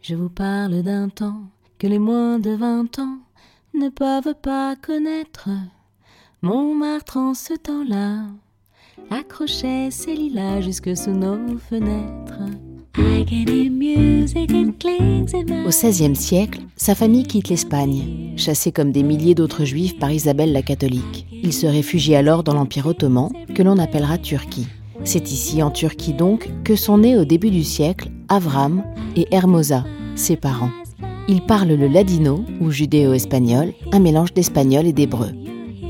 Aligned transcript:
Je 0.00 0.14
vous 0.14 0.28
parle 0.28 0.82
d'un 0.82 1.08
temps 1.08 1.42
que 1.78 1.86
les 1.86 1.98
moins 1.98 2.38
de 2.38 2.50
vingt 2.50 2.98
ans 2.98 3.18
ne 3.74 3.88
peuvent 3.88 4.34
pas 4.40 4.74
connaître. 4.76 5.48
Montmartre 6.40 7.16
en 7.16 7.34
ce 7.34 7.54
temps-là 7.54 8.26
accrochait 9.10 9.90
ses 9.90 10.14
lilas 10.14 10.60
jusque 10.60 10.96
sous 10.96 11.10
nos 11.10 11.58
fenêtres. 11.58 12.40
Au 15.66 15.68
XVIe 15.68 16.16
siècle, 16.16 16.60
sa 16.76 16.94
famille 16.94 17.24
quitte 17.24 17.48
l'Espagne, 17.48 18.34
chassée 18.36 18.72
comme 18.72 18.92
des 18.92 19.02
milliers 19.02 19.34
d'autres 19.34 19.64
juifs 19.64 19.98
par 19.98 20.12
Isabelle 20.12 20.52
la 20.52 20.62
catholique. 20.62 21.26
Il 21.30 21.52
se 21.52 21.66
réfugie 21.66 22.14
alors 22.14 22.44
dans 22.44 22.54
l'Empire 22.54 22.86
ottoman, 22.86 23.30
que 23.54 23.62
l'on 23.62 23.78
appellera 23.78 24.18
Turquie. 24.18 24.68
C'est 25.04 25.30
ici, 25.30 25.62
en 25.62 25.70
Turquie 25.70 26.14
donc, 26.14 26.48
que 26.64 26.76
sont 26.76 26.98
nés 26.98 27.16
au 27.16 27.24
début 27.24 27.50
du 27.50 27.64
siècle 27.64 28.10
Avram 28.28 28.84
et 29.16 29.26
Hermosa, 29.30 29.84
ses 30.14 30.36
parents. 30.36 30.70
Ils 31.28 31.40
parlent 31.40 31.74
le 31.74 31.88
ladino, 31.88 32.44
ou 32.60 32.70
judéo-espagnol, 32.70 33.72
un 33.92 34.00
mélange 34.00 34.34
d'espagnol 34.34 34.86
et 34.86 34.92
d'hébreu. 34.92 35.30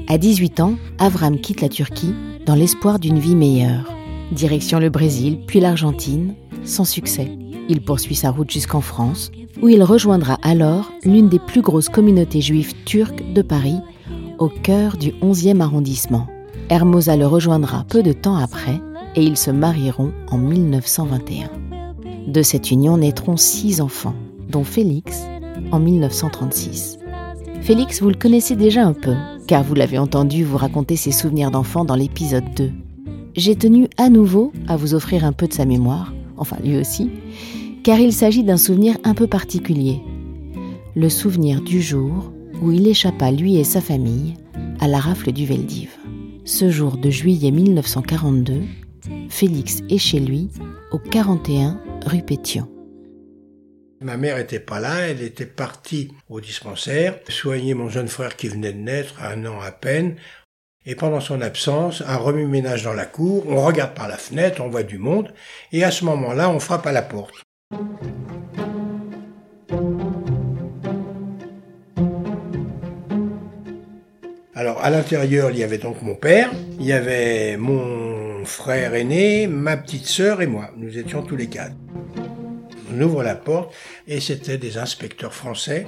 À 0.09 0.19
18 0.19 0.61
ans, 0.61 0.74
Avram 0.98 1.38
quitte 1.41 1.61
la 1.61 1.69
Turquie 1.69 2.14
dans 2.47 2.55
l'espoir 2.55 2.98
d'une 2.98 3.19
vie 3.19 3.34
meilleure. 3.34 3.92
Direction 4.30 4.78
le 4.78 4.88
Brésil, 4.88 5.41
puis 5.47 5.59
l'Argentine, 5.59 6.34
sans 6.64 6.84
succès. 6.84 7.28
Il 7.69 7.80
poursuit 7.83 8.14
sa 8.14 8.30
route 8.30 8.50
jusqu'en 8.50 8.80
France, 8.80 9.33
où 9.61 9.69
il 9.69 9.83
rejoindra 9.83 10.39
alors 10.42 10.92
l'une 11.05 11.28
des 11.28 11.41
plus 11.41 11.61
grosses 11.61 11.89
communautés 11.89 12.41
juives 12.41 12.75
turques 12.84 13.33
de 13.33 13.42
Paris, 13.42 13.80
au 14.39 14.48
cœur 14.48 14.97
du 14.97 15.11
11e 15.23 15.61
arrondissement. 15.61 16.28
Hermosa 16.70 17.16
le 17.16 17.27
rejoindra 17.27 17.84
peu 17.89 18.02
de 18.02 18.12
temps 18.12 18.36
après 18.36 18.80
et 19.16 19.25
ils 19.25 19.36
se 19.36 19.50
marieront 19.50 20.12
en 20.30 20.39
1921. 20.39 21.67
De 22.28 22.42
cette 22.42 22.70
union 22.70 22.98
naîtront 22.98 23.38
six 23.38 23.80
enfants, 23.80 24.14
dont 24.50 24.62
Félix 24.62 25.23
en 25.73 25.80
1936. 25.80 26.98
Félix, 27.62 28.03
vous 28.03 28.11
le 28.11 28.16
connaissez 28.16 28.55
déjà 28.55 28.84
un 28.84 28.92
peu, 28.92 29.14
car 29.47 29.64
vous 29.64 29.75
l'avez 29.75 29.97
entendu 29.97 30.44
vous 30.44 30.58
raconter 30.58 30.94
ses 30.97 31.11
souvenirs 31.11 31.50
d'enfant 31.50 31.86
dans 31.86 31.94
l'épisode 31.94 32.44
2. 32.55 32.70
J'ai 33.34 33.56
tenu 33.56 33.88
à 33.97 34.11
nouveau 34.11 34.53
à 34.66 34.77
vous 34.77 34.92
offrir 34.92 35.25
un 35.25 35.33
peu 35.33 35.48
de 35.48 35.55
sa 35.55 35.64
mémoire, 35.64 36.12
enfin 36.36 36.58
lui 36.62 36.77
aussi, 36.77 37.11
car 37.83 37.98
il 37.98 38.12
s'agit 38.12 38.44
d'un 38.44 38.58
souvenir 38.58 38.98
un 39.05 39.14
peu 39.14 39.27
particulier. 39.27 40.03
Le 40.94 41.08
souvenir 41.08 41.62
du 41.62 41.81
jour 41.81 42.31
où 42.60 42.72
il 42.72 42.86
échappa, 42.88 43.31
lui 43.31 43.56
et 43.56 43.64
sa 43.64 43.81
famille, 43.81 44.34
à 44.81 44.86
la 44.86 44.98
rafle 44.98 45.33
du 45.33 45.47
Veldiv. 45.47 45.97
Ce 46.44 46.69
jour 46.69 46.98
de 46.98 47.08
juillet 47.08 47.53
1942, 47.53 48.60
Félix 49.31 49.81
est 49.88 49.97
chez 49.97 50.20
lui, 50.20 50.50
au 50.92 50.98
41 50.98 51.81
rue 52.06 52.22
Pétion. 52.22 52.68
Ma 54.00 54.16
mère 54.16 54.38
était 54.38 54.60
pas 54.60 54.78
là, 54.78 55.08
elle 55.08 55.22
était 55.22 55.46
partie 55.46 56.12
au 56.28 56.41
dispensaire, 56.41 57.18
soigner 57.28 57.74
mon 57.74 57.88
jeune 57.88 58.08
frère 58.08 58.36
qui 58.36 58.48
venait 58.48 58.72
de 58.72 58.78
naître, 58.78 59.14
un 59.22 59.44
an 59.46 59.60
à 59.60 59.72
peine. 59.72 60.16
Et 60.86 60.94
pendant 60.94 61.20
son 61.20 61.41
absence, 61.41 62.02
un 62.06 62.16
remue-ménage 62.16 62.84
dans 62.84 62.94
la 62.94 63.04
cour, 63.04 63.44
on 63.48 63.64
regarde 63.64 63.94
par 63.94 64.08
la 64.08 64.16
fenêtre, 64.16 64.62
on 64.62 64.69
voit 64.69 64.84
du 64.84 64.98
monde, 64.98 65.34
et 65.72 65.82
à 65.84 65.91
ce 65.91 66.04
moment-là, 66.04 66.48
on 66.48 66.60
frappe 66.60 66.86
à 66.86 66.92
la 66.92 67.02
porte. 67.02 67.34
Alors 74.54 74.82
à 74.82 74.91
l'intérieur, 74.91 75.50
il 75.50 75.58
y 75.58 75.64
avait 75.64 75.78
donc 75.78 76.02
mon 76.02 76.14
père, 76.14 76.50
il 76.80 76.86
y 76.86 76.92
avait 76.92 77.56
mon 77.56 78.28
frère 78.44 78.94
aîné, 78.94 79.47
ma 79.47 79.77
petite 79.77 80.06
sœur 80.06 80.42
et 80.42 80.47
moi. 80.47 80.70
Nous 80.77 80.98
étions 80.98 81.22
tous 81.22 81.36
les 81.36 81.47
quatre. 81.47 81.75
On 82.92 83.00
ouvre 83.00 83.22
la 83.22 83.34
porte 83.34 83.75
et 84.06 84.20
c'était 84.20 84.58
des 84.58 84.78
inspecteurs 84.78 85.34
français. 85.34 85.86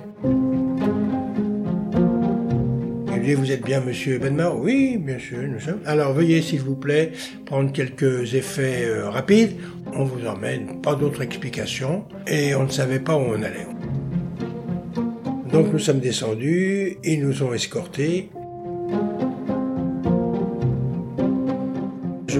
Il 3.14 3.22
dit, 3.22 3.34
vous 3.34 3.52
êtes 3.52 3.64
bien 3.64 3.80
monsieur 3.80 4.18
Benmar 4.18 4.58
Oui, 4.58 4.96
bien 4.98 5.18
sûr, 5.18 5.38
nous 5.42 5.60
sommes. 5.60 5.80
Alors 5.84 6.12
veuillez 6.12 6.40
s'il 6.42 6.60
vous 6.60 6.76
plaît 6.76 7.12
prendre 7.44 7.72
quelques 7.72 8.34
effets 8.34 8.86
euh, 8.86 9.10
rapides. 9.10 9.56
On 9.92 10.04
vous 10.04 10.26
emmène, 10.26 10.80
pas 10.80 10.94
d'autre 10.94 11.20
explication. 11.22 12.04
Et 12.26 12.54
on 12.54 12.64
ne 12.64 12.70
savait 12.70 13.00
pas 13.00 13.16
où 13.16 13.20
on 13.20 13.42
allait. 13.42 13.66
Donc 15.52 15.72
nous 15.72 15.78
sommes 15.78 16.00
descendus, 16.00 16.96
ils 17.04 17.20
nous 17.20 17.42
ont 17.42 17.52
escortés. 17.52 18.30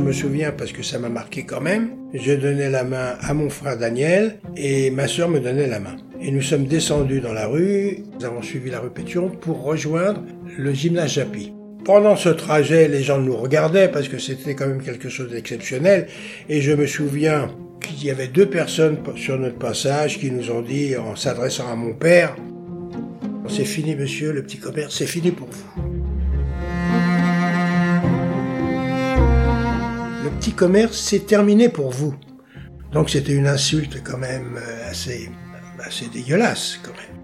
Me 0.01 0.13
souviens 0.13 0.53
parce 0.53 0.73
que 0.73 0.83
ça 0.83 0.99
m'a 0.99 1.09
marqué 1.09 1.45
quand 1.45 1.61
même. 1.61 1.91
Je 2.15 2.33
donnais 2.33 2.71
la 2.71 2.85
main 2.85 3.15
à 3.21 3.35
mon 3.35 3.51
frère 3.51 3.79
Daniel 3.79 4.39
et 4.57 4.91
ma 4.91 5.07
sœur 5.09 5.29
me 5.29 5.41
donnait 5.41 5.67
la 5.67 5.81
main. 5.81 5.97
Et 6.21 6.31
nous 6.31 6.43
sommes 6.43 6.65
descendus 6.65 7.21
dans 7.21 7.33
la 7.33 7.47
rue, 7.47 7.99
nous 8.19 8.25
avons 8.25 8.43
suivi 8.43 8.71
la 8.71 8.81
rue 8.81 8.91
Pétion 8.91 9.29
pour 9.29 9.63
rejoindre 9.63 10.23
le 10.59 10.73
gymnase 10.73 11.13
Japy. 11.13 11.53
Pendant 11.85 12.17
ce 12.17 12.29
trajet, 12.29 12.89
les 12.89 13.03
gens 13.03 13.19
nous 13.19 13.37
regardaient 13.37 13.89
parce 13.89 14.09
que 14.09 14.19
c'était 14.19 14.55
quand 14.55 14.67
même 14.67 14.83
quelque 14.83 15.09
chose 15.09 15.31
d'exceptionnel. 15.31 16.09
Et 16.49 16.61
je 16.61 16.73
me 16.73 16.87
souviens 16.87 17.51
qu'il 17.81 18.05
y 18.05 18.11
avait 18.11 18.29
deux 18.29 18.47
personnes 18.47 18.99
sur 19.17 19.39
notre 19.39 19.59
passage 19.59 20.19
qui 20.19 20.31
nous 20.31 20.51
ont 20.51 20.63
dit, 20.63 20.97
en 20.97 21.17
s'adressant 21.17 21.71
à 21.71 21.77
mon 21.77 21.95
père, 21.95 22.37
c'est 23.49 23.65
fini 23.65 23.97
monsieur, 23.97 24.33
le 24.33 24.43
petit 24.43 24.59
commerce, 24.59 24.97
c'est 24.97 25.07
fini 25.07 25.31
pour 25.31 25.49
vous. 25.49 26.00
Petit 30.41 30.53
commerce, 30.53 30.99
c'est 30.99 31.27
terminé 31.27 31.69
pour 31.69 31.91
vous. 31.91 32.15
Donc 32.93 33.11
c'était 33.11 33.35
une 33.35 33.47
insulte 33.47 34.03
quand 34.03 34.17
même 34.17 34.57
euh, 34.57 34.91
assez, 34.91 35.29
assez 35.81 36.07
dégueulasse 36.07 36.81
quand 36.83 36.93
même. 36.93 37.21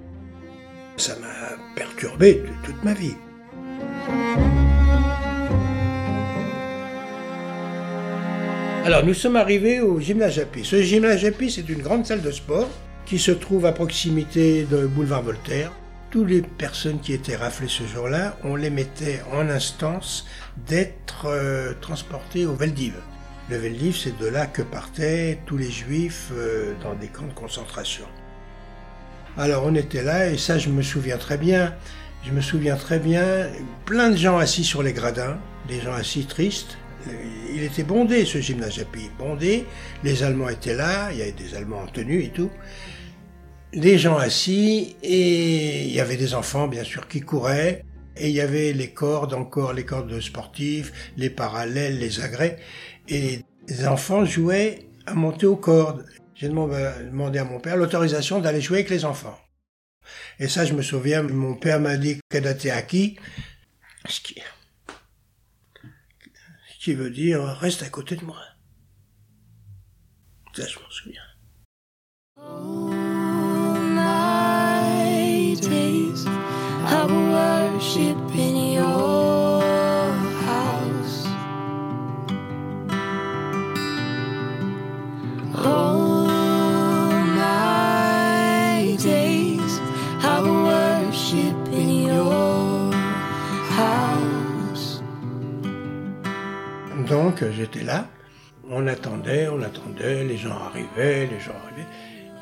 Ça 0.98 1.16
m'a 1.18 1.56
perturbé 1.74 2.42
toute 2.62 2.84
ma 2.84 2.92
vie. 2.92 3.14
Alors 8.84 9.02
nous 9.06 9.14
sommes 9.14 9.36
arrivés 9.36 9.80
au 9.80 9.98
gymnase 9.98 10.34
Japy. 10.34 10.62
Ce 10.62 10.82
gymnase 10.82 11.20
Japy, 11.20 11.50
c'est 11.50 11.66
une 11.70 11.80
grande 11.80 12.04
salle 12.04 12.20
de 12.20 12.30
sport 12.30 12.68
qui 13.06 13.18
se 13.18 13.32
trouve 13.32 13.64
à 13.64 13.72
proximité 13.72 14.66
de 14.70 14.84
boulevard 14.84 15.22
Voltaire. 15.22 15.72
Toutes 16.10 16.28
les 16.28 16.42
personnes 16.42 17.00
qui 17.00 17.12
étaient 17.12 17.36
raflées 17.36 17.68
ce 17.68 17.84
jour-là, 17.84 18.36
on 18.44 18.54
les 18.54 18.70
mettait 18.70 19.22
en 19.32 19.48
instance 19.48 20.26
d'être 20.68 21.26
euh, 21.26 21.74
transportées 21.80 22.46
au 22.46 22.54
Veldiv. 22.54 22.94
Le 23.50 23.56
Veldiv, 23.56 23.96
c'est 23.96 24.16
de 24.18 24.26
là 24.26 24.46
que 24.46 24.62
partaient 24.62 25.38
tous 25.46 25.56
les 25.56 25.70
juifs 25.70 26.30
euh, 26.32 26.74
dans 26.82 26.94
des 26.94 27.08
camps 27.08 27.26
de 27.26 27.32
concentration. 27.32 28.06
Alors 29.36 29.64
on 29.66 29.74
était 29.74 30.02
là 30.02 30.30
et 30.30 30.38
ça 30.38 30.58
je 30.58 30.70
me 30.70 30.82
souviens 30.82 31.18
très 31.18 31.36
bien. 31.36 31.74
Je 32.24 32.32
me 32.32 32.40
souviens 32.40 32.74
très 32.74 32.98
bien, 32.98 33.46
plein 33.84 34.10
de 34.10 34.16
gens 34.16 34.38
assis 34.38 34.64
sur 34.64 34.82
les 34.82 34.92
gradins, 34.92 35.38
des 35.68 35.80
gens 35.80 35.92
assis 35.92 36.26
tristes. 36.26 36.76
Il 37.54 37.62
était 37.62 37.84
bondé 37.84 38.24
ce 38.24 38.38
gymnase 38.38 38.74
Japy, 38.74 39.10
bondé. 39.16 39.64
Les 40.02 40.24
Allemands 40.24 40.48
étaient 40.48 40.74
là, 40.74 41.12
il 41.12 41.18
y 41.18 41.22
avait 41.22 41.30
des 41.30 41.54
Allemands 41.54 41.82
en 41.82 41.86
tenue 41.86 42.24
et 42.24 42.30
tout. 42.30 42.50
Des 43.76 43.98
gens 43.98 44.16
assis 44.16 44.96
et 45.02 45.84
il 45.84 45.92
y 45.92 46.00
avait 46.00 46.16
des 46.16 46.32
enfants 46.32 46.66
bien 46.66 46.82
sûr 46.82 47.06
qui 47.08 47.20
couraient. 47.20 47.84
Et 48.16 48.30
il 48.30 48.34
y 48.34 48.40
avait 48.40 48.72
les 48.72 48.94
cordes, 48.94 49.34
encore 49.34 49.74
les 49.74 49.84
cordes 49.84 50.08
de 50.08 50.18
sportifs, 50.18 51.12
les 51.18 51.28
parallèles, 51.28 51.98
les 51.98 52.22
agrès. 52.22 52.58
Et 53.08 53.40
les 53.68 53.86
enfants 53.86 54.24
jouaient 54.24 54.88
à 55.04 55.12
monter 55.12 55.44
aux 55.44 55.56
cordes. 55.56 56.06
J'ai 56.34 56.48
demandé 56.48 57.38
à 57.38 57.44
mon 57.44 57.60
père 57.60 57.76
l'autorisation 57.76 58.40
d'aller 58.40 58.62
jouer 58.62 58.78
avec 58.78 58.88
les 58.88 59.04
enfants. 59.04 59.38
Et 60.38 60.48
ça, 60.48 60.64
je 60.64 60.72
me 60.72 60.80
souviens, 60.80 61.22
mon 61.22 61.54
père 61.54 61.78
m'a 61.78 61.98
dit 61.98 62.18
Kadate 62.30 62.64
Aki, 62.64 63.18
ce 64.08 64.20
qui, 64.22 64.40
ce 66.70 66.82
qui 66.82 66.94
veut 66.94 67.10
dire 67.10 67.42
reste 67.44 67.82
à 67.82 67.90
côté 67.90 68.16
de 68.16 68.24
moi. 68.24 68.40
Ça, 70.54 70.66
je 70.66 70.78
m'en 70.78 70.90
souviens. 70.90 71.35
Donc 97.38 97.50
j'étais 97.52 97.82
là, 97.82 98.08
on 98.70 98.86
attendait, 98.86 99.48
on 99.48 99.60
attendait, 99.60 100.24
les 100.24 100.38
gens 100.38 100.56
arrivaient, 100.56 101.26
les 101.26 101.38
gens 101.38 101.52
arrivaient, 101.66 101.88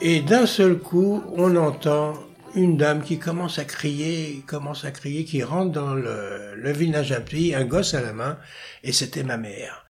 et 0.00 0.20
d'un 0.20 0.46
seul 0.46 0.78
coup, 0.78 1.24
on 1.36 1.56
entend 1.56 2.14
une 2.54 2.76
dame 2.76 3.02
qui 3.02 3.18
commence 3.18 3.58
à 3.58 3.64
crier, 3.64 4.44
commence 4.46 4.84
à 4.84 4.92
crier, 4.92 5.24
qui 5.24 5.42
rentre 5.42 5.72
dans 5.72 5.94
le, 5.94 6.54
le 6.54 6.72
village 6.72 7.10
à 7.10 7.20
pied, 7.20 7.56
un 7.56 7.64
gosse 7.64 7.94
à 7.94 8.02
la 8.02 8.12
main, 8.12 8.38
et 8.84 8.92
c'était 8.92 9.24
ma 9.24 9.36
mère. 9.36 9.86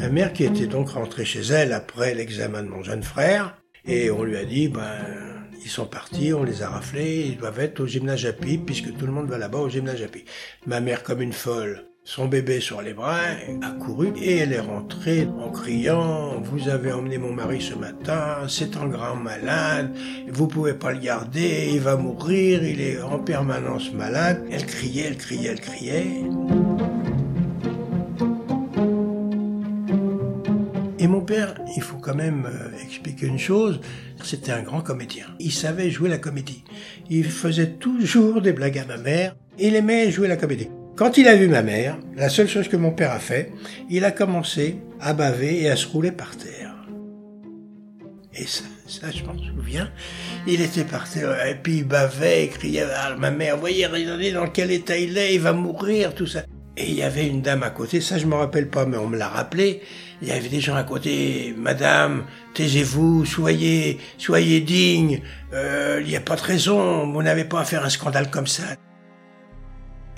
Ma 0.00 0.08
mère 0.08 0.32
qui 0.32 0.44
était 0.44 0.66
donc 0.66 0.90
rentrée 0.90 1.24
chez 1.24 1.42
elle 1.42 1.72
après 1.72 2.12
l'examen 2.14 2.64
de 2.64 2.68
mon 2.68 2.82
jeune 2.82 3.04
frère. 3.04 3.56
Et 3.84 4.10
on 4.10 4.24
lui 4.24 4.36
a 4.36 4.44
dit, 4.44 4.66
ben, 4.66 5.25
ils 5.66 5.68
sont 5.68 5.86
partis, 5.86 6.32
on 6.32 6.44
les 6.44 6.62
a 6.62 6.70
raflés, 6.70 7.26
ils 7.26 7.38
doivent 7.38 7.58
être 7.58 7.80
au 7.80 7.88
gymnase 7.88 8.20
Japy, 8.20 8.56
puisque 8.56 8.96
tout 8.96 9.04
le 9.04 9.10
monde 9.10 9.28
va 9.28 9.36
là-bas 9.36 9.58
au 9.58 9.68
gymnase 9.68 9.96
Japy. 9.96 10.24
Ma 10.64 10.78
mère, 10.78 11.02
comme 11.02 11.20
une 11.20 11.32
folle, 11.32 11.86
son 12.04 12.26
bébé 12.26 12.60
sur 12.60 12.82
les 12.82 12.94
bras, 12.94 13.18
a 13.62 13.70
couru 13.72 14.12
et 14.16 14.36
elle 14.36 14.52
est 14.52 14.60
rentrée 14.60 15.26
en 15.40 15.50
criant 15.50 16.40
Vous 16.40 16.68
avez 16.68 16.92
emmené 16.92 17.18
mon 17.18 17.32
mari 17.32 17.60
ce 17.60 17.74
matin, 17.74 18.46
c'est 18.48 18.76
un 18.76 18.86
grand 18.86 19.16
malade, 19.16 19.92
vous 20.28 20.46
pouvez 20.46 20.74
pas 20.74 20.92
le 20.92 21.00
garder, 21.00 21.70
il 21.72 21.80
va 21.80 21.96
mourir, 21.96 22.62
il 22.62 22.80
est 22.80 23.02
en 23.02 23.18
permanence 23.18 23.92
malade. 23.92 24.46
Elle 24.52 24.66
criait, 24.66 25.06
elle 25.08 25.16
criait, 25.16 25.48
elle 25.48 25.60
criait. 25.60 26.22
Et 31.06 31.08
mon 31.08 31.20
père, 31.20 31.54
il 31.76 31.82
faut 31.82 31.98
quand 31.98 32.16
même 32.16 32.48
euh, 32.52 32.82
expliquer 32.82 33.26
une 33.26 33.38
chose, 33.38 33.80
c'était 34.24 34.50
un 34.50 34.62
grand 34.62 34.80
comédien. 34.80 35.26
Il 35.38 35.52
savait 35.52 35.88
jouer 35.88 36.08
la 36.08 36.18
comédie. 36.18 36.64
Il 37.08 37.30
faisait 37.30 37.74
toujours 37.74 38.42
des 38.42 38.52
blagues 38.52 38.78
à 38.78 38.86
ma 38.86 38.96
mère. 38.96 39.36
Il 39.56 39.76
aimait 39.76 40.10
jouer 40.10 40.26
la 40.26 40.36
comédie. 40.36 40.68
Quand 40.96 41.16
il 41.16 41.28
a 41.28 41.36
vu 41.36 41.46
ma 41.46 41.62
mère, 41.62 41.96
la 42.16 42.28
seule 42.28 42.48
chose 42.48 42.66
que 42.66 42.76
mon 42.76 42.90
père 42.90 43.12
a 43.12 43.20
fait, 43.20 43.52
il 43.88 44.04
a 44.04 44.10
commencé 44.10 44.78
à 45.00 45.14
baver 45.14 45.62
et 45.62 45.70
à 45.70 45.76
se 45.76 45.86
rouler 45.86 46.10
par 46.10 46.36
terre. 46.36 46.74
Et 48.34 48.44
ça, 48.44 48.64
ça 48.88 49.12
je 49.12 49.22
m'en 49.22 49.38
souviens. 49.38 49.88
Il 50.48 50.60
était 50.60 50.82
par 50.82 51.08
terre, 51.08 51.46
et 51.46 51.54
puis 51.54 51.76
il 51.76 51.84
bavait, 51.84 52.46
il 52.46 52.50
criait 52.50 52.82
à 52.82 53.14
ma 53.14 53.30
mère, 53.30 53.58
voyez, 53.58 53.86
regardez 53.86 54.32
dans 54.32 54.48
quel 54.48 54.72
état 54.72 54.96
il 54.96 55.16
est, 55.16 55.36
il 55.36 55.40
va 55.40 55.52
mourir, 55.52 56.16
tout 56.16 56.26
ça. 56.26 56.42
Et 56.78 56.90
il 56.90 56.94
y 56.94 57.02
avait 57.02 57.26
une 57.26 57.40
dame 57.40 57.62
à 57.62 57.70
côté, 57.70 58.02
ça 58.02 58.18
je 58.18 58.26
me 58.26 58.34
rappelle 58.34 58.68
pas, 58.68 58.84
mais 58.84 58.98
on 58.98 59.08
me 59.08 59.16
l'a 59.16 59.28
rappelé. 59.28 59.80
Il 60.20 60.28
y 60.28 60.30
avait 60.30 60.48
des 60.48 60.60
gens 60.60 60.74
à 60.74 60.82
côté, 60.82 61.54
Madame, 61.56 62.24
taisez-vous, 62.52 63.24
soyez, 63.24 63.98
soyez 64.18 64.60
digne. 64.60 65.22
Euh, 65.54 66.00
il 66.02 66.08
n'y 66.08 66.16
a 66.16 66.20
pas 66.20 66.36
de 66.36 66.42
raison, 66.42 67.10
vous 67.10 67.22
n'avez 67.22 67.44
pas 67.44 67.60
à 67.60 67.64
faire 67.64 67.84
un 67.84 67.88
scandale 67.88 68.30
comme 68.30 68.46
ça. 68.46 68.64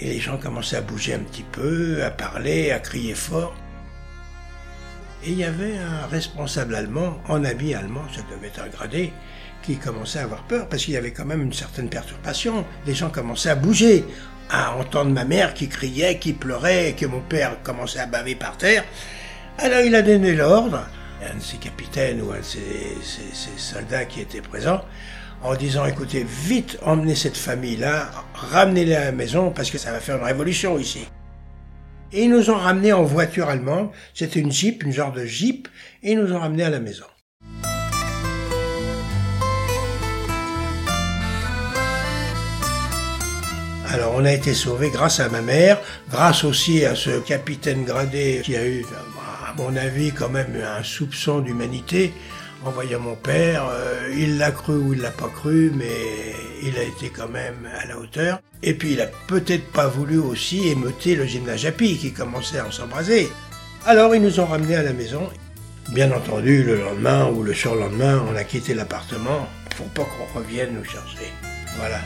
Et 0.01 0.07
les 0.07 0.19
gens 0.19 0.37
commençaient 0.37 0.77
à 0.77 0.81
bouger 0.81 1.15
un 1.15 1.21
petit 1.21 1.45
peu, 1.45 2.03
à 2.05 2.11
parler, 2.11 2.73
à 2.73 2.81
crier 2.81 3.15
fort. 3.15 3.55
Et 5.25 5.31
il 5.31 5.39
y 5.39 5.45
avait 5.45 5.77
un 5.79 6.07
responsable 6.07 6.75
allemand, 6.75 7.19
en 7.29 7.45
habit 7.45 7.75
allemand, 7.75 8.03
ça 8.15 8.23
devait 8.35 8.49
être 8.49 8.63
un 8.63 8.69
gradé, 8.69 9.13
qui 9.63 9.77
commençait 9.77 10.21
à 10.21 10.23
avoir 10.23 10.45
peur 10.45 10.69
parce 10.69 10.85
qu'il 10.85 10.95
y 10.95 10.97
avait 10.97 11.13
quand 11.13 11.25
même 11.25 11.43
une 11.43 11.53
certaine 11.53 11.89
perturbation. 11.89 12.65
Les 12.87 12.95
gens 12.95 13.11
commençaient 13.11 13.51
à 13.51 13.57
bouger 13.57 14.05
à 14.51 14.77
entendre 14.77 15.11
ma 15.11 15.25
mère 15.25 15.55
qui 15.55 15.69
criait, 15.69 16.19
qui 16.19 16.33
pleurait, 16.33 16.91
et 16.91 16.93
que 16.95 17.07
mon 17.07 17.21
père 17.21 17.63
commençait 17.63 18.01
à 18.01 18.07
baver 18.07 18.35
par 18.35 18.57
terre. 18.57 18.85
Alors 19.59 19.81
il 19.81 19.95
a 19.95 20.03
donné 20.03 20.35
l'ordre, 20.35 20.87
un 21.29 21.37
de 21.37 21.43
ses 21.43 21.57
capitaines 21.57 22.23
ou 22.23 22.31
un 22.33 22.39
de 22.39 22.43
ses, 22.43 22.97
soldats 23.57 24.05
qui 24.05 24.21
étaient 24.21 24.41
présents, 24.41 24.83
en 25.43 25.55
disant 25.55 25.85
écoutez, 25.87 26.25
vite 26.25 26.79
emmenez 26.83 27.15
cette 27.15 27.37
famille-là, 27.37 28.11
ramenez-la 28.35 29.01
à 29.01 29.05
la 29.07 29.13
maison 29.13 29.51
parce 29.51 29.71
que 29.71 29.79
ça 29.79 29.93
va 29.93 30.01
faire 30.01 30.17
une 30.17 30.25
révolution 30.25 30.79
ici. 30.79 31.09
Et 32.13 32.25
ils 32.25 32.31
nous 32.31 32.51
ont 32.51 32.57
ramenés 32.57 32.93
en 32.93 33.03
voiture 33.03 33.49
allemande, 33.49 33.91
c'était 34.15 34.41
une 34.41 34.51
jeep, 34.51 34.83
une 34.83 34.93
genre 34.93 35.13
de 35.13 35.27
jeep, 35.27 35.69
et 36.03 36.13
ils 36.13 36.19
nous 36.19 36.33
ont 36.33 36.39
ramenés 36.39 36.65
à 36.65 36.71
la 36.71 36.81
maison. 36.81 37.05
Alors 43.91 44.15
on 44.17 44.25
a 44.25 44.33
été 44.33 44.53
sauvés 44.53 44.91
grâce 44.91 45.19
à 45.19 45.31
ma 45.31 45.41
mère, 45.41 45.79
grâce 46.11 46.45
aussi 46.45 46.85
à 46.85 46.95
ce 46.95 47.21
capitaine 47.21 47.85
gradé 47.85 48.43
qui 48.45 48.55
a 48.55 48.67
eu, 48.67 48.85
à 49.47 49.55
mon 49.57 49.75
avis, 49.77 50.13
quand 50.13 50.29
même 50.29 50.55
un 50.63 50.83
soupçon 50.83 51.41
d'humanité 51.41 52.13
en 52.65 52.71
voyant 52.71 53.01
mon 53.01 53.15
père. 53.15 53.67
Euh, 53.71 54.13
il 54.15 54.37
l'a 54.37 54.51
cru 54.51 54.77
ou 54.77 54.93
il 54.93 55.01
l'a 55.01 55.11
pas 55.11 55.29
cru, 55.29 55.73
mais 55.75 56.35
il 56.63 56.77
a 56.77 56.83
été 56.83 57.09
quand 57.09 57.29
même 57.29 57.67
à 57.81 57.87
la 57.87 57.99
hauteur. 57.99 58.41
Et 58.63 58.75
puis 58.75 58.93
il 58.93 59.01
a 59.01 59.07
peut-être 59.27 59.71
pas 59.73 59.87
voulu 59.87 60.19
aussi 60.19 60.69
émeuter 60.69 61.15
le 61.15 61.25
gymnase 61.25 61.61
Japy 61.61 61.97
qui 61.97 62.13
commençait 62.13 62.59
à 62.59 62.71
s'embraser. 62.71 63.31
Alors 63.87 64.15
ils 64.15 64.23
nous 64.23 64.39
ont 64.39 64.47
ramenés 64.47 64.77
à 64.77 64.83
la 64.83 64.93
maison. 64.93 65.31
Bien 65.93 66.13
entendu, 66.13 66.63
le 66.63 66.81
lendemain 66.81 67.31
ou 67.31 67.43
le 67.43 67.55
surlendemain, 67.55 68.23
on 68.31 68.37
a 68.37 68.45
quitté 68.45 68.75
l'appartement 68.75 69.49
pour 69.77 69.87
pas 69.87 70.05
qu'on 70.05 70.39
revienne 70.39 70.75
nous 70.75 70.85
chercher. 70.85 71.33
Voilà. 71.79 72.01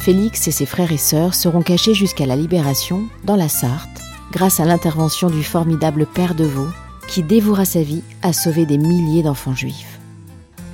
Félix 0.00 0.48
et 0.48 0.50
ses 0.50 0.64
frères 0.64 0.92
et 0.92 0.96
sœurs 0.96 1.34
seront 1.34 1.60
cachés 1.60 1.92
jusqu'à 1.92 2.24
la 2.24 2.34
libération, 2.34 3.04
dans 3.24 3.36
la 3.36 3.50
Sarthe, 3.50 4.00
grâce 4.32 4.58
à 4.58 4.64
l'intervention 4.64 5.28
du 5.28 5.44
formidable 5.44 6.06
père 6.06 6.34
de 6.34 6.44
Vaux, 6.44 6.70
qui 7.06 7.22
dévouera 7.22 7.66
sa 7.66 7.82
vie 7.82 8.02
à 8.22 8.32
sauver 8.32 8.64
des 8.64 8.78
milliers 8.78 9.22
d'enfants 9.22 9.54
juifs. 9.54 10.00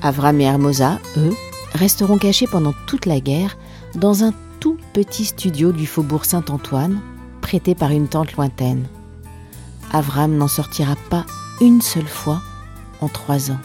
Avram 0.01 0.41
et 0.41 0.45
Hermosa, 0.45 1.01
eux, 1.17 1.35
resteront 1.75 2.19
cachés 2.19 2.47
pendant 2.47 2.73
toute 2.87 3.05
la 3.05 3.19
guerre 3.19 3.59
dans 3.97 4.23
un 4.23 4.33
tout 4.61 4.77
petit 4.93 5.25
studio 5.25 5.73
du 5.73 5.89
faubourg 5.89 6.25
Saint-Antoine, 6.25 7.01
prêté 7.41 7.75
par 7.75 7.91
une 7.91 8.07
tante 8.07 8.35
lointaine. 8.35 8.87
Avram 9.93 10.37
n'en 10.37 10.47
sortira 10.47 10.95
pas 11.11 11.27
une 11.61 11.83
seule 11.83 12.07
fois 12.07 12.43
en 13.01 13.09
trois 13.09 13.51
ans. 13.51 13.61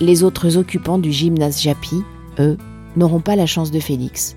Les 0.00 0.24
autres 0.24 0.56
occupants 0.56 0.98
du 0.98 1.12
gymnase 1.12 1.62
Japy, 1.62 2.02
eux, 2.40 2.58
n'auront 2.96 3.20
pas 3.20 3.36
la 3.36 3.46
chance 3.46 3.70
de 3.70 3.80
Félix. 3.80 4.36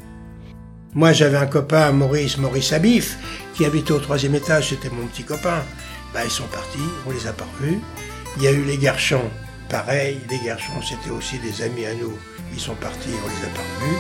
Moi, 0.94 1.12
j'avais 1.12 1.38
un 1.38 1.46
copain, 1.46 1.92
Maurice, 1.92 2.38
Maurice 2.38 2.72
Abif, 2.72 3.18
qui 3.54 3.66
habitait 3.66 3.92
au 3.92 4.00
troisième 4.00 4.36
étage, 4.36 4.70
c'était 4.70 4.90
mon 4.90 5.08
petit 5.08 5.24
copain. 5.24 5.64
Bah, 6.14 6.22
ils 6.24 6.32
sont 6.32 6.48
partis, 6.48 6.80
on 7.06 7.12
les 7.12 7.28
a 7.28 7.34
pas 7.34 7.46
revus. 7.60 7.80
Il 8.38 8.44
y 8.44 8.48
a 8.48 8.52
eu 8.52 8.64
les 8.64 8.78
garçons, 8.78 9.30
pareil, 9.70 10.20
les 10.30 10.40
garçons, 10.40 10.82
c'était 10.82 11.10
aussi 11.10 11.38
des 11.40 11.62
amis 11.62 11.86
à 11.86 11.94
nous. 11.96 12.14
Ils 12.54 12.60
sont 12.60 12.76
partis, 12.76 13.10
on 13.10 13.28
les 13.28 13.46
a 13.46 13.50
pas 13.50 13.62
revus. 13.82 14.00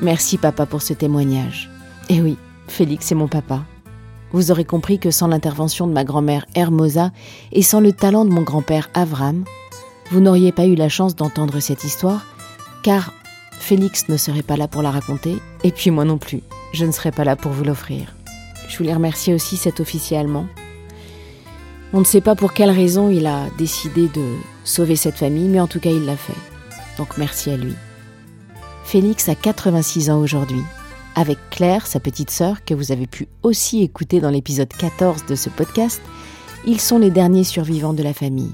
Merci 0.00 0.38
papa 0.38 0.64
pour 0.66 0.82
ce 0.82 0.92
témoignage. 0.92 1.70
Eh 2.10 2.22
oui, 2.22 2.38
Félix 2.68 3.12
est 3.12 3.14
mon 3.14 3.28
papa. 3.28 3.64
Vous 4.32 4.50
aurez 4.50 4.64
compris 4.64 4.98
que 4.98 5.10
sans 5.10 5.26
l'intervention 5.26 5.86
de 5.86 5.92
ma 5.92 6.04
grand-mère 6.04 6.46
Hermosa 6.54 7.10
et 7.52 7.62
sans 7.62 7.80
le 7.80 7.92
talent 7.92 8.24
de 8.24 8.30
mon 8.30 8.42
grand-père 8.42 8.88
Avram, 8.94 9.44
vous 10.10 10.20
n'auriez 10.20 10.52
pas 10.52 10.66
eu 10.66 10.74
la 10.74 10.88
chance 10.88 11.16
d'entendre 11.16 11.60
cette 11.60 11.84
histoire, 11.84 12.24
car 12.82 13.12
Félix 13.52 14.08
ne 14.08 14.16
serait 14.16 14.42
pas 14.42 14.56
là 14.56 14.68
pour 14.68 14.80
la 14.80 14.90
raconter, 14.90 15.36
et 15.64 15.70
puis 15.70 15.90
moi 15.90 16.06
non 16.06 16.16
plus, 16.16 16.42
je 16.72 16.86
ne 16.86 16.92
serais 16.92 17.12
pas 17.12 17.24
là 17.24 17.36
pour 17.36 17.52
vous 17.52 17.64
l'offrir. 17.64 18.14
Je 18.68 18.78
voulais 18.78 18.94
remercier 18.94 19.34
aussi 19.34 19.58
cet 19.58 19.80
officier 19.80 20.16
allemand. 20.16 20.46
On 21.92 22.00
ne 22.00 22.04
sait 22.04 22.22
pas 22.22 22.36
pour 22.36 22.54
quelle 22.54 22.70
raison 22.70 23.10
il 23.10 23.26
a 23.26 23.46
décidé 23.58 24.08
de 24.08 24.34
sauver 24.64 24.96
cette 24.96 25.16
famille, 25.16 25.48
mais 25.48 25.60
en 25.60 25.66
tout 25.66 25.80
cas 25.80 25.90
il 25.90 26.06
l'a 26.06 26.16
fait. 26.16 26.32
Donc 26.96 27.18
merci 27.18 27.50
à 27.50 27.56
lui. 27.58 27.74
Félix 28.84 29.28
a 29.28 29.34
86 29.34 30.08
ans 30.08 30.20
aujourd'hui 30.20 30.62
avec 31.18 31.38
Claire, 31.50 31.88
sa 31.88 31.98
petite 31.98 32.30
sœur, 32.30 32.64
que 32.64 32.74
vous 32.74 32.92
avez 32.92 33.08
pu 33.08 33.26
aussi 33.42 33.82
écouter 33.82 34.20
dans 34.20 34.30
l'épisode 34.30 34.68
14 34.68 35.26
de 35.26 35.34
ce 35.34 35.50
podcast. 35.50 36.00
Ils 36.64 36.80
sont 36.80 37.00
les 37.00 37.10
derniers 37.10 37.42
survivants 37.42 37.92
de 37.92 38.04
la 38.04 38.14
famille. 38.14 38.52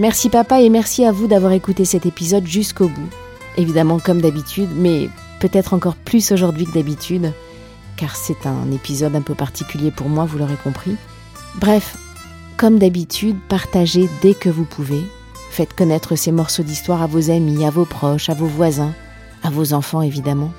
Merci 0.00 0.28
papa 0.28 0.60
et 0.60 0.68
merci 0.68 1.04
à 1.04 1.12
vous 1.12 1.28
d'avoir 1.28 1.52
écouté 1.52 1.84
cet 1.84 2.04
épisode 2.04 2.44
jusqu'au 2.44 2.88
bout. 2.88 3.08
Évidemment 3.56 4.00
comme 4.00 4.20
d'habitude, 4.20 4.68
mais 4.74 5.08
peut-être 5.38 5.74
encore 5.74 5.94
plus 5.94 6.32
aujourd'hui 6.32 6.66
que 6.66 6.72
d'habitude, 6.72 7.32
car 7.96 8.16
c'est 8.16 8.46
un 8.46 8.72
épisode 8.72 9.14
un 9.14 9.22
peu 9.22 9.36
particulier 9.36 9.92
pour 9.92 10.08
moi, 10.08 10.24
vous 10.24 10.38
l'aurez 10.38 10.58
compris. 10.64 10.96
Bref, 11.60 11.96
comme 12.56 12.80
d'habitude, 12.80 13.36
partagez 13.48 14.08
dès 14.22 14.34
que 14.34 14.48
vous 14.48 14.64
pouvez. 14.64 15.04
Faites 15.50 15.72
connaître 15.72 16.16
ces 16.16 16.32
morceaux 16.32 16.64
d'histoire 16.64 17.00
à 17.00 17.06
vos 17.06 17.30
amis, 17.30 17.64
à 17.64 17.70
vos 17.70 17.84
proches, 17.84 18.28
à 18.28 18.34
vos 18.34 18.46
voisins, 18.46 18.92
à 19.44 19.50
vos 19.50 19.72
enfants 19.72 20.02
évidemment. 20.02 20.50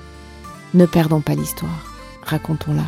Ne 0.73 0.85
perdons 0.85 1.21
pas 1.21 1.35
l'histoire, 1.35 1.85
racontons-la. 2.23 2.83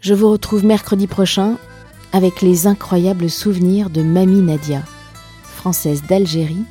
Je 0.00 0.14
vous 0.14 0.30
retrouve 0.30 0.64
mercredi 0.64 1.06
prochain 1.06 1.56
avec 2.12 2.40
les 2.40 2.66
incroyables 2.66 3.28
souvenirs 3.28 3.90
de 3.90 4.02
Mamie 4.02 4.40
Nadia, 4.40 4.82
française 5.42 6.02
d'Algérie, 6.08 6.64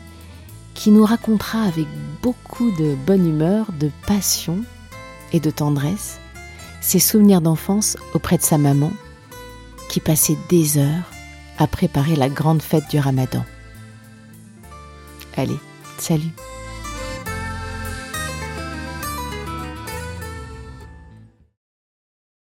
qui 0.73 0.89
nous 0.89 1.05
racontera 1.05 1.61
avec 1.61 1.87
beaucoup 2.23 2.71
de 2.71 2.95
bonne 3.05 3.27
humeur, 3.27 3.67
de 3.79 3.91
passion 4.07 4.59
et 5.33 5.39
de 5.39 5.51
tendresse 5.51 6.19
ses 6.81 6.99
souvenirs 6.99 7.41
d'enfance 7.41 7.97
auprès 8.13 8.37
de 8.37 8.43
sa 8.43 8.59
maman, 8.59 8.91
qui 9.89 9.99
passait 9.99 10.37
des 10.49 10.77
heures 10.77 11.11
à 11.57 11.67
préparer 11.67 12.15
la 12.15 12.29
grande 12.29 12.61
fête 12.61 12.89
du 12.89 12.99
ramadan. 12.99 13.43
Allez, 15.35 15.59
salut 15.97 16.31